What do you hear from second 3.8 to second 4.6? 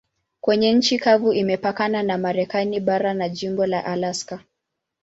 Alaska.